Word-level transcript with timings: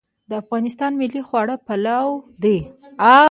د 0.29 0.31
افغانستان 0.41 0.91
ملي 1.01 1.21
خواړه 1.27 1.55
پلاو 1.67 2.09
دی 2.43 2.57